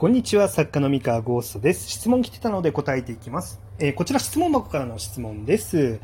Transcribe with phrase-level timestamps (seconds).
[0.00, 1.88] こんにちは、作家の三河ゴーストです。
[1.88, 3.60] 質問来てたので答えていきます。
[3.80, 5.98] えーこちら質問箱からの質問です。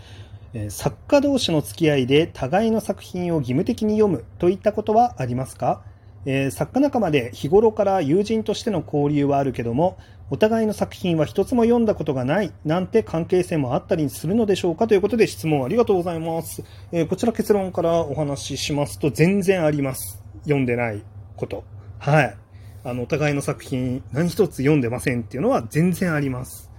[0.53, 5.85] えー作家同士の付き合いで互いの作品を義務的に読むといったことはありますか、
[6.27, 9.97] えー作家仲間で日頃から友人としての交流はあるけども、
[10.29, 14.89] お互いの作品は一つも読んだことがないなんて関係性もあったりするのでしょうか？
[14.89, 16.65] ということで質問ありがとうございます。
[16.91, 20.21] えこちら結論からお話ししますと全然あります。
[20.43, 21.05] 読んでない
[21.37, 21.63] こと。
[22.01, 22.37] はい。
[22.85, 26.71] あの、お互いの作品何一つ読んでませんっていうのは全然あります。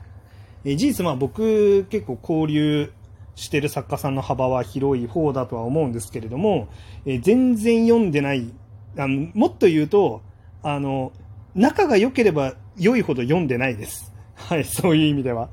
[0.63, 2.93] え事実、まあ僕結構交流
[3.35, 6.69] してる作家さんの幅は広い方だとは思うんですけれども、
[7.05, 8.53] え全然読んでない、
[8.97, 10.21] あのもっと言うと、
[10.61, 11.11] あの、
[11.55, 14.13] 仲が良ければ良いほど読んでないです。
[14.35, 15.49] はい、そういう意味では。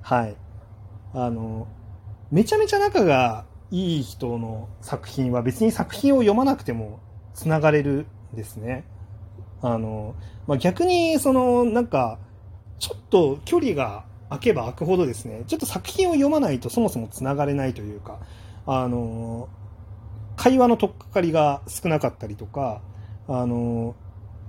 [0.00, 0.34] はい。
[1.14, 1.68] あの、
[2.30, 7.00] めちゃめちゃ仲がいい人の作品は別に作品を読まなくても
[7.34, 8.84] 繋がれるんですね。
[9.62, 10.14] あの、
[10.46, 12.18] まあ、逆に、その、なんか、
[12.78, 18.18] ちょっと距離が空けば空くほどですね、ちょっと作品を読まないとそもそも繋がれないというか、
[18.66, 19.48] あの、
[20.36, 22.82] 会話の取っかかりが少なかったりとか、
[23.28, 23.94] あの、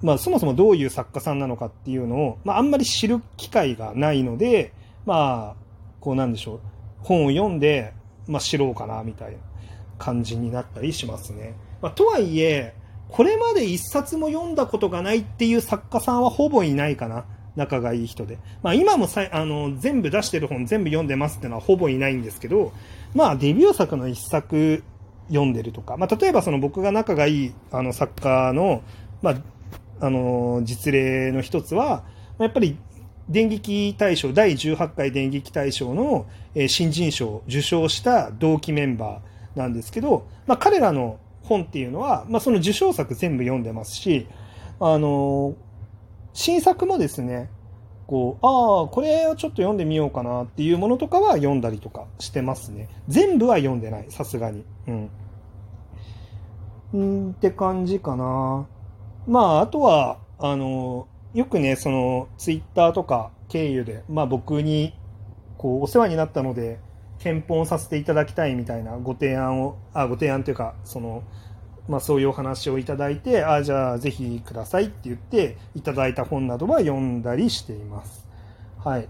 [0.01, 4.73] まあ、そもそもどういう作家さんなのかっていうのを、まあ、あんまり知る機会がないので、
[5.05, 5.63] まあ、
[5.99, 6.59] こうなんでしょう、
[7.03, 7.93] 本を読んで、
[8.27, 9.37] まあ、知ろうかな、みたいな
[9.97, 11.55] 感じになったりしますね。
[11.81, 12.73] まあ、とはいえ、
[13.09, 17.25] これまで一冊も読んだことがないっていう作家さんはほぼいないかな。
[17.55, 18.39] 仲がいい人で。
[18.61, 22.73] まあ今もさあの全部出してる本全部読んでますっていうのはほぼいないんですけど、
[23.13, 24.83] まあデビュー作の一作
[25.27, 28.81] 読んでるとか、まあ例えばその僕が仲がいいあの作家の、
[29.21, 29.35] まあ、
[29.99, 32.03] あの実例の一つは、
[32.39, 32.77] やっぱり
[33.29, 44.27] 電撃大賞、第18回電撃大賞の、えー新人賞を受賞した同期メンバーなんですけど、まあ彼らの本っていうのは、まあ、その受賞作全部読んでますし、
[44.79, 45.55] あの、
[46.33, 47.49] 新作もですね、
[48.07, 52.89] こう、ああ、これをちょっと読んでみようかなっていうものとかは読んだりとかしてますね。
[53.07, 54.63] 全部は読んでない、さすがに。
[54.87, 55.09] うん。
[56.93, 58.67] うんって感じかな。
[59.25, 64.93] まあ、あとは、あの、よくね、その、ツイッターとか経由で、まあ僕に、
[65.57, 66.79] こう、お世話になったので、
[67.19, 71.23] 検本させていただきたいみたいなご提案を、あ、ご提案というか、その、
[71.87, 78.27] まあそういうお話をいただいて、あ、じゃあぜひくださいって言っていただいた本などは読んだりしています。
[78.83, 79.07] はい。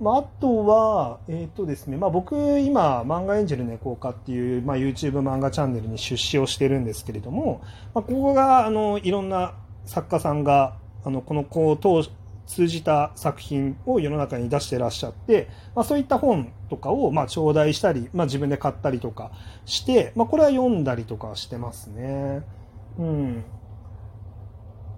[0.00, 7.60] まああとは、えっ、とですね、まあ僕今、漫画エンジェル猫化っていう、まあ YouTube 漫画チャンネルに出資をしてるんですけれども、
[7.94, 9.54] まあここが、あの、いろんな
[9.84, 12.10] 作家さんが、あの、この子を通
[12.50, 19.30] 通じた作品を世の中に出してらっしゃって、まあ、そういった本とかをまあ頂戴したり、まあ、自分で買ったりとか
[19.66, 22.42] して、まあ、これは読んだりとかしてますね。
[22.98, 23.44] うん。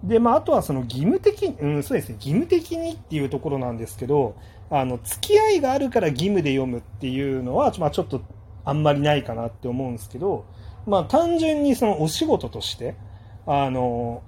[0.03, 4.35] で、まあ、あとはその義務的に、うん、そうですね、義務的にっていうところなんですけど、
[4.71, 8.21] あの、付き合いがあるから義務で読むっていうのは、まあ、ちょっと
[8.65, 10.45] あんまりないかなって思うんですけど、
[10.87, 12.95] まあ、単純にそのお仕事として、
[13.45, 14.23] あの、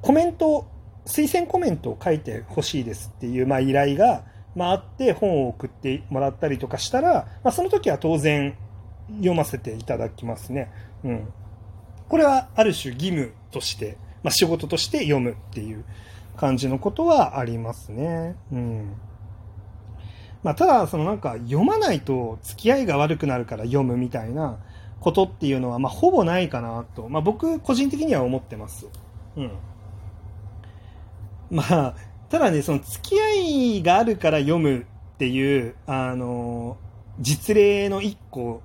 [0.00, 0.66] コメント、
[1.06, 8.56] 推薦コメントを書いてほしいですっていう、まあ、依頼が、まあ、あって本を送ってもらったりとかしたら、まあ、その時は当然
[9.16, 10.70] 読ませていただきますね。
[11.04, 11.28] うん。
[12.08, 15.84] これはある種義務として、まあ、仕事として読むっていう
[16.36, 18.36] 感じのことはありますね。
[18.52, 18.94] うん。
[20.42, 24.58] まあ、ただ、そのなんか読まないと付き合いが悪くなるから読むみたいな
[25.00, 28.86] ことっていうのは、まあ、ほぼないかなと、まあ、僕個人的には思ってます。
[29.36, 29.50] うん。
[31.54, 31.94] まあ、
[32.30, 36.76] ただね、その付き合いがあるから読むっていう、あの、
[37.20, 38.60] 実例の一個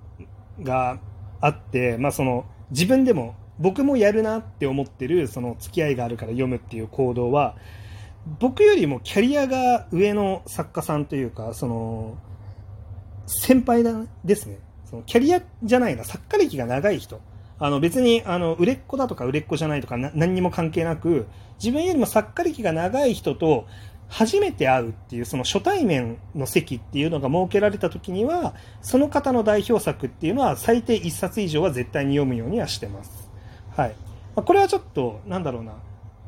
[0.64, 1.00] が
[1.40, 7.58] あって、まあその、自分でも、僕もやるなって思ってる、その付き合いがあるから読むっていう行動は、
[8.40, 12.18] 僕よりもキャリアが上の作家さんというか、その、
[13.28, 13.94] 先輩だ
[14.26, 14.58] ですね。
[14.86, 17.22] そのキャリアじゃないな、作家歴が長い人。
[17.60, 21.28] あの別に、あの、売れっ子だとか売れっ子じゃないとか何にも関係なく、
[21.60, 23.68] 自分よりも作家歴が長い人と
[24.08, 33.30] 初めて会うっていう、その初対面の席っていうのが設けられた時には、その方の代表作っていうのは最低1冊以上は絶対に読むようにはしてます。
[33.76, 33.90] はい。
[34.36, 35.74] まあこれはちょっと、なんだろうな、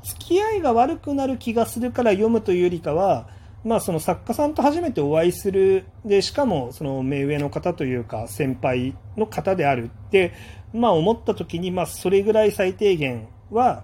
[0.04, 3.28] 付き合いが悪くなる気がするから読むというよりかは、
[3.63, 10.33] まあその作家さんと初めてお会いする、で、しかもその目上の方というか先輩の方であるって、
[10.73, 13.83] まあ思った時に、まあそれぐらい最低限は、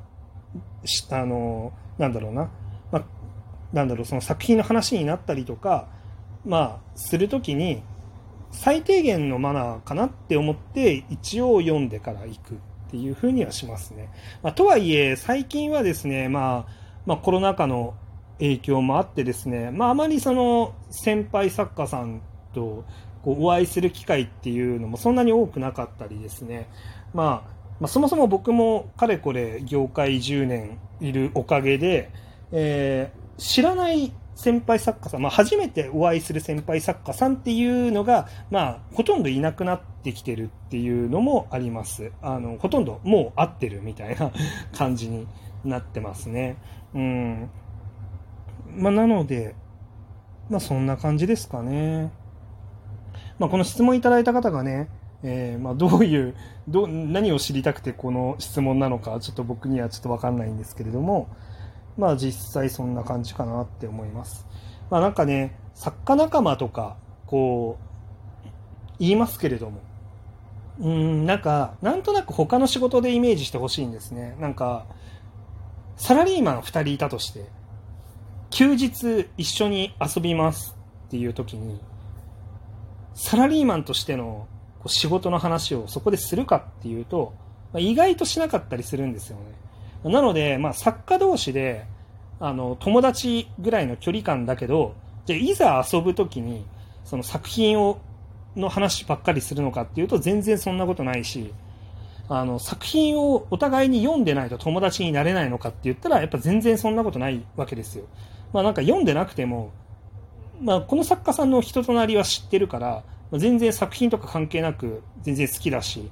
[1.11, 2.49] あの、なんだろうな、
[2.91, 3.05] まあ、
[3.73, 5.89] なんだろう、その作品の話になったりとか、
[6.45, 7.83] まあするときに、
[8.51, 12.57] 最低限のマナーかなって思って一応読んでから行くっ
[12.89, 14.09] ていうふうにはしますね。
[14.41, 16.71] まあ、とはいえ、最近はですね、まあ、
[17.05, 17.95] まあ、コロナ禍の
[18.39, 22.21] 影響もあってですね、まあ、あまりその先輩作家さん
[22.53, 22.85] と
[23.23, 26.69] お会いする機会っていうのもそんなに多くなかったりですね、
[27.13, 32.11] まあ、まあ、そもそも僕もかれこれ業界10年いるおかげで、
[32.51, 42.11] えー、知らない先輩作家さん、まあ、初めてお会いする先輩作家さんっていうのが、まあ、ほとんどいなくなってきてるっていうのもあります。
[42.21, 44.31] あの、ほとんどもう会ってるみたいな
[44.73, 45.27] 感じに
[45.65, 46.57] なってますね。
[46.93, 47.49] うん。
[48.75, 49.55] まあ、なので、
[50.49, 52.11] まあ、そんな感じですかね。
[53.39, 54.89] まあ、この質問いただいた方がね、
[55.23, 56.35] えー、まあ、どういう
[56.67, 61.29] ど、何を知りたくてこの質問なのか、ちょっと僕にはちょっとわかんないんですけれども、
[61.97, 64.45] まあ実際そんな感じかなって思います。
[64.89, 67.77] まあなんかね、作家仲間とか、こ
[68.45, 68.49] う、
[68.99, 69.81] 言いますけれども、
[70.79, 74.35] うん、なんか、なんとなく他の仕事でイメージしてほしいんですね。
[74.39, 74.85] なんか、
[75.95, 77.45] サラリーマン2人いたとして、
[78.49, 80.75] 休日一緒に遊びます
[81.07, 81.81] っていう時に、
[83.17, 84.47] サラリーマンとしての
[84.79, 87.33] こう仕事の話をそこでするかっていうと
[87.73, 89.37] ま、意外としなかったりするんですよ
[90.03, 90.11] ね。
[90.11, 91.85] なので、まあ、作家同士で、
[92.39, 96.65] あの、友達ぐらいの距離感だけど、じゃいざ遊ぶときに、
[97.03, 97.99] その作品を、
[98.55, 101.53] の話ばっかりするのかっていうと、全然そんなことないし、
[102.29, 108.05] あの、作品をお互いに読んでないと友達になれないのかって言ったら、やっぱ全然そんなことないわけですよ。
[108.53, 109.71] まあなんか読んでなくても、
[110.61, 116.11] まあこの作家さんの人となりは知ってるから、全然作品とか関係なく全然好きだし、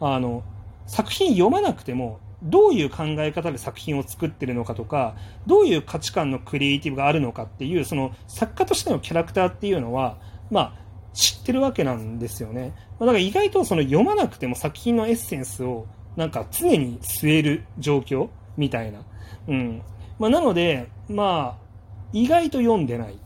[0.00, 0.42] あの、
[0.86, 5.16] 作品読まなくてもどういう考え方で作品を作ってるのかとか、
[5.46, 10.18] どういう価値観のクリエイティブがあるのかっていう、その作家としてのキャラクターっていうのは、
[10.50, 10.72] まあ、
[11.12, 12.74] 知ってるわけなんですよね。
[13.00, 19.00] だから意外とその読まなくても作品のエッセンスをなんか常に据える状況みたいな。
[19.48, 19.82] うん。
[20.18, 21.66] まあ、なので、まあ、
[22.12, 23.18] 意外と読んでない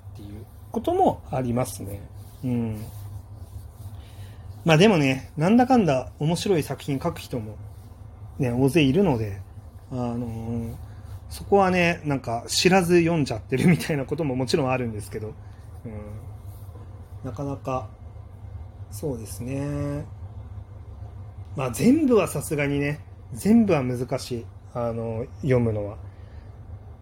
[0.72, 2.00] こともありますね。
[2.44, 2.84] うん。
[4.64, 7.56] まあでもね、なんだかんだ面白い作品書く人も
[8.38, 9.40] ね、大勢いるので、
[9.90, 10.74] あのー、
[11.28, 15.34] そこはね、なんか知らず読んじゃってるみたいなことももちろんあるんですけど、
[15.84, 15.92] うん、
[17.24, 17.88] なかなか、
[18.90, 20.04] そうですね。
[21.56, 23.00] まあ全部はさすがにね、
[23.32, 24.46] 全部は難しい。
[24.72, 25.96] あの、読むのは。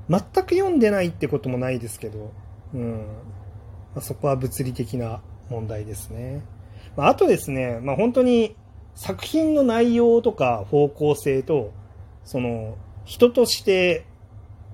[0.09, 2.33] 全く読んでないってこともないですけど、
[2.75, 3.07] うん。
[3.99, 6.45] まあ、そこは物理的な問題ですね。
[6.97, 8.55] まあ、あとですね、まあ本当に
[8.95, 11.73] 作品の内容とか方向性と、
[12.25, 14.05] その、人として、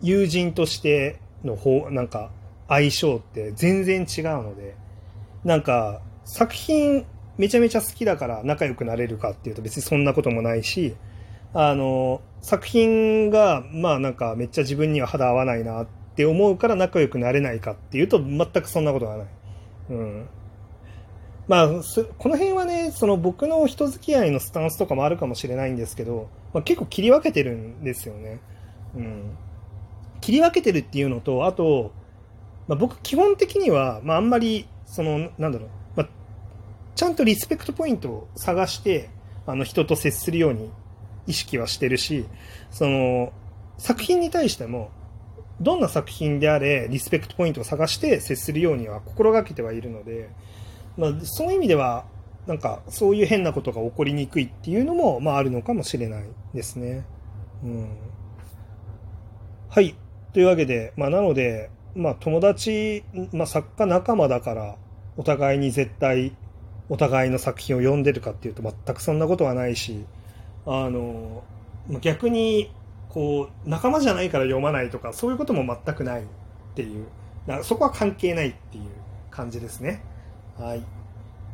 [0.02, 2.30] 友人としての方、なんか、
[2.68, 4.76] 相性って全然違うので、
[5.42, 7.06] なんか、作品
[7.38, 10.96] めちゃめちゃ好きだから仲良くなれるかっていうと別にそんなこともないし、
[11.54, 19.26] あの、作品が、まあなんかめっちゃ自分には肌合わないなって思うから仲良くなれないかっていうと全くそんなことはない。
[19.90, 20.28] うん。
[21.48, 21.68] まあ、
[22.18, 28.40] この辺はね、その僕の人付き合いのスタンスとかもあるかもしれないんですけど、まあ、結構切り分けてるんですよね。
[28.94, 29.36] うん。
[30.20, 31.92] 切り分けてるっていうのと、あと、
[32.68, 36.08] まあ、僕基本的には、まあ、あんまり、その、なんだろう、まあ、
[36.94, 39.10] ちゃんとリスペクトポイントを探して、
[39.46, 40.70] あの、人と接するように
[41.26, 42.24] 意識はしてるし、
[42.70, 43.32] その、
[43.76, 44.90] 作品に対しても、
[45.60, 50.28] どんな作品であれ、リスペクトポイントを探して接するようには心がけてはいるので、
[50.96, 52.06] まあ、そういう意味では、
[52.46, 57.04] なんか、そういう変なことが起こりにくいっていうのも、まあ、あるのかもしれないですね。
[57.62, 57.88] うん。
[59.70, 59.94] はい。
[60.32, 64.76] というわけで、まあ、なので、まあ、友達、まあ、作家仲間だから、
[65.16, 66.36] お互いに絶対、
[66.88, 70.04] お互いの作品を読んでるかっていうと、全くそんなことはないし、
[70.66, 71.44] あの、
[72.00, 72.70] 逆に、
[73.14, 76.24] こう、仲間じゃないから読まないとか、そういうことも全くないっ
[76.74, 77.06] ていう、
[77.62, 78.84] そこは関係ないっていう
[79.30, 80.02] 感じですね。
[80.58, 80.82] はい。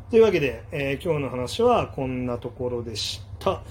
[0.09, 3.63] というわけで、えー、今日の話はこんなところでした。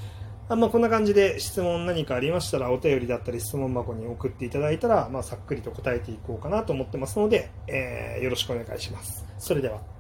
[0.50, 9.26] あまあ、こんな感じで質問何かありましたらお便りだったり質問箱に送っていただいたら、まあ、さっくりと答えていこうかなと思ってますので、えー、よろしくお願いします。
[9.40, 9.99] それでは。